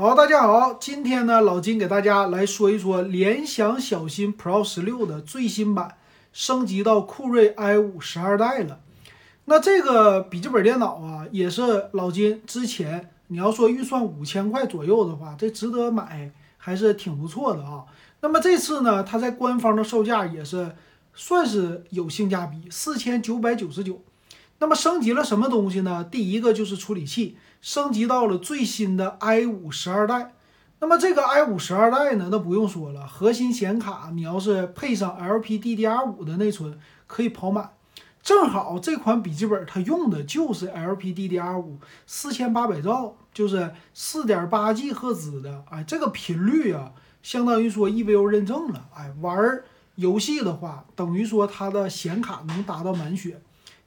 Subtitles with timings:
[0.00, 5.96] 好，大家好，今天呢，老金给大家来说一说联想小新 Pro 十六的最新版
[6.32, 8.80] 升级到酷睿 i 五十二代了。
[9.44, 17.84] 那这个笔记本电脑啊，也是老金之前你要说预算五千块左右的话，这值得买，还是挺不错的啊。
[18.22, 20.74] 那么这次呢，它在官方的售价也是
[21.12, 24.00] 算是有性价比，四千九百九十九。
[24.60, 26.04] 那么升级了什么东西呢？
[26.04, 30.34] 第一个就是处理器，升级到了最新的 i 五十二代。
[30.80, 37.70] 那么这个 i 五十二代呢，那不用说了，核心显卡你要是配上 LPDDR5 的内存，可以跑满。
[38.22, 49.62] 正好这款笔记本它用的就是 LPDDR5，四千八百兆，就是四点八 G 赫兹的，哎，这个频率啊，相当于说 EVO 认证了，哎，玩
[49.94, 53.40] 游戏的话，等于说它的显卡能达到满血。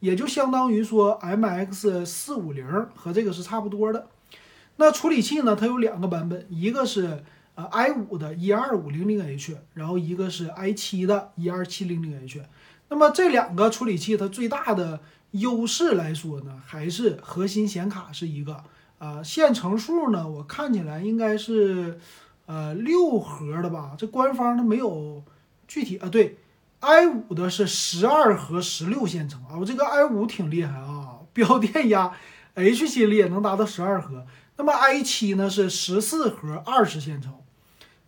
[0.04, 4.10] 也就相当于说，MX 四五零和这个是差不多的。
[4.76, 5.56] 那处理器呢？
[5.56, 7.24] 它有两个版本，一个是
[7.56, 12.42] 呃 i 五的一二五零零 H，然后一个是 i 七的一二七零零 H。
[12.90, 15.00] 那么这两个处理器它最大的
[15.32, 18.62] 优势来说呢，还是核心显卡是一个
[18.98, 21.98] 啊，线程数呢，我看起来应该是
[22.46, 23.96] 呃六核的吧？
[23.98, 25.24] 这官方它没有
[25.66, 26.40] 具体啊，对。
[26.84, 32.12] I 五的是十二核十六线程啊，我这个 i 五挺厉害啊，标电压
[32.56, 34.26] H 系列能达到十二核。
[34.58, 37.34] 那么 i 七呢是十四核二十线程，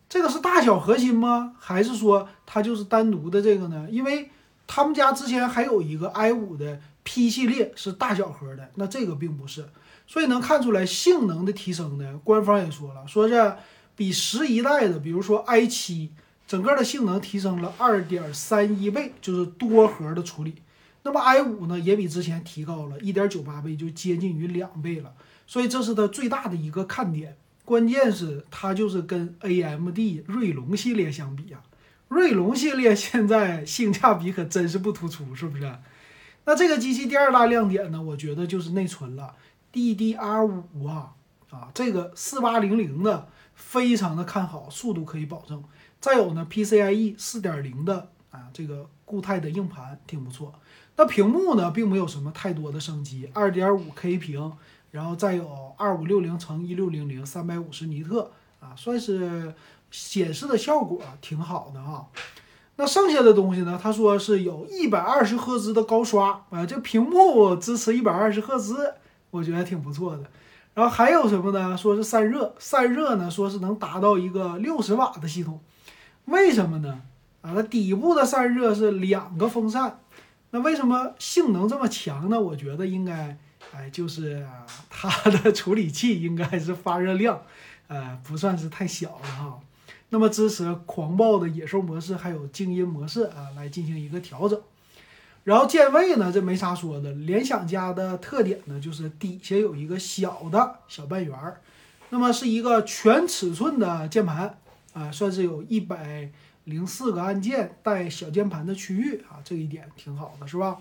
[0.10, 1.54] 这个是大小核心吗？
[1.58, 3.88] 还是说它就是单独的这个呢？
[3.90, 4.30] 因为
[4.68, 9.70] 他们家之前还有一个 i 五的 P 系列是大小核的，那这个并不是，
[10.06, 12.20] 所以能看出来性能的提升呢。
[12.26, 13.56] 官方也说了，说是
[13.96, 16.12] 比十一代的，比如说 i 七。
[16.48, 20.56] 整个的性能提升了二点三一倍，就是多核的处理。
[21.04, 25.14] 那么 i 五呢，也比之前提高了一点九八倍，就接近于两倍了。
[25.48, 27.38] 所以这是它最大的一个看点。
[27.64, 31.64] 关键是它就是跟 AMD 锐龙系列相比啊，
[32.10, 35.76] 锐龙系列现在性价比可真是不突出，是不是？
[36.46, 39.36] 那这个机器第二大亮点呢，我觉得就是内存了
[39.74, 40.46] ，DDR
[40.76, 41.14] 五啊
[41.50, 45.64] 啊，这个四八零零的非常的看好，速度可以保证。
[46.06, 50.54] 再有呢，PCIe 四点零的啊，这个固态的硬盘挺不错。
[50.98, 54.54] 那屏幕呢，并没有什么太多的升级，二点五 K 屏，
[54.92, 58.30] 然后再有二五六零乘一六零零，三百五十尼特
[58.60, 59.52] 啊，算是
[59.90, 62.08] 显示的效果挺好的哈。
[62.76, 68.94] 那剩下的东西呢，他说是有一百二十赫兹的高刷啊，这屏幕支持一百二十赫兹，
[69.32, 70.26] 我觉得挺不错的。
[70.76, 71.76] 然后还有什么呢？
[71.76, 75.60] 说是散热，散热呢，说是能达到一个六十瓦的系统。
[76.26, 77.02] 为什么呢？
[77.42, 80.00] 啊，它底部的散热是两个风扇，
[80.50, 82.40] 那为什么性能这么强呢？
[82.40, 83.38] 我觉得应该，
[83.72, 84.46] 哎，就是
[84.90, 87.42] 它的处理器应该是发热量，
[87.88, 89.60] 呃，不算是太小了哈。
[90.10, 94.60] 那么支持狂暴的野兽模式，还有静音模式啊，来进行一个调整。
[95.44, 97.12] 然后键位呢，这没啥说的。
[97.12, 101.62] 联想家的特点呢，就是底下有一个小的小半圆儿，
[102.10, 104.58] 那么是一个全尺寸的键盘。
[104.96, 106.32] 啊，算是有一百
[106.64, 110.78] 零四个按键带小键盘的区域啊，这一点挺好的，是吧？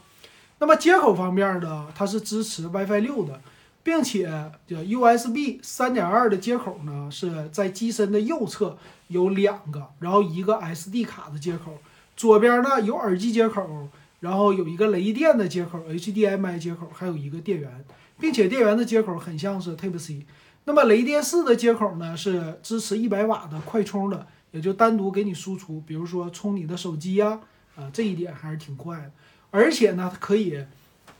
[0.60, 3.40] 那么接口方面呢，它是支持 WiFi 六的，
[3.82, 4.26] 并且
[4.68, 11.78] 叫 USB 三点二的接口呢是在机身的右侧有两个，然后一个 SD 卡的接口，
[12.16, 13.88] 左边呢有耳机接口，
[14.20, 17.84] 然后有一个雷电的接口，HDMI 接口，还有一个电源，
[18.20, 20.24] 并且电源的接口很像是 Type C。
[20.66, 27.38] 那么雷电四的接口呢，是支持一百瓦的快充的，也就单独给你输出，比如说充你的手机呀，
[27.76, 29.10] 啊，这一点还是挺快的。
[29.50, 30.64] 而且呢，它可以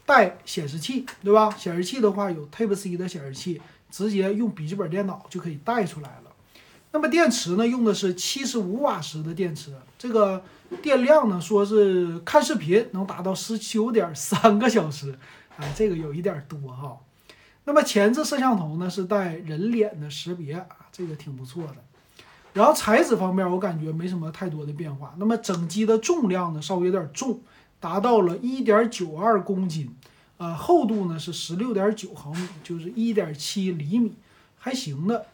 [0.06, 1.50] 带显示器，对吧？
[1.50, 3.60] 显示器的话有 Type C 的显示器，
[3.90, 6.32] 直接用笔记本电脑就可以带出来了。
[6.92, 10.42] 那么电池呢，用的是七十五瓦时的电池，这个
[10.80, 15.18] 电量呢，说是看视频能达到十九点三个小时，
[15.58, 16.96] 啊，这个有一点多哈。
[17.66, 21.76] 那么前置摄像头呢是带人脸的识别啊，这个挺不错的。
[22.52, 25.14] 然后材质方面，我感觉没什么太多的变化。
[25.18, 27.40] 那么整机的重量呢稍微有点重，
[27.80, 29.96] 达到了一点九二公斤，
[30.36, 34.14] 呃，厚度呢是十六点九毫米，就是一点七厘米，
[34.56, 35.26] 还行的。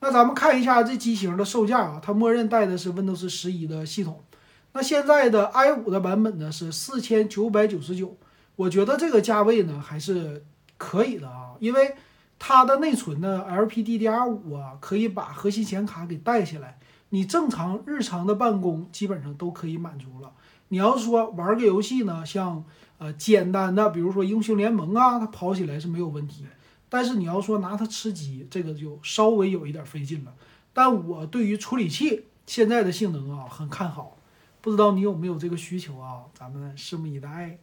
[0.00, 4.22] 那咱们看一下这机型的售价啊，它默认带的是 Windows 十一的系统。
[4.74, 8.16] 那现在的 i 五的版本呢是四千九百九十九，
[8.56, 10.44] 我觉得这个价位呢还是。
[10.76, 11.94] 可以的啊，因为
[12.38, 16.78] 它的内存呢，LPDDR5 啊，可以把核心显卡给带起来，
[17.10, 20.32] 你正常日常的办公基本上都可以满足了。
[20.68, 22.64] 你要说玩个游戏呢，像
[22.98, 26.44] 呃简单的，比如说英雄联盟啊，它跑起来是没有问题。
[26.88, 30.32] 但是你要说拿它吃鸡，这个就稍微有一点费劲了。
[30.72, 34.16] 但我对于处理器现在的性能啊很看好，
[34.60, 36.22] 不知道你有没有这个需求啊？
[36.34, 37.58] 咱们拭目以待。